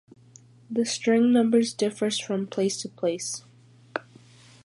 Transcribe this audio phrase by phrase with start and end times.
[0.67, 3.43] The string number differs from place to place.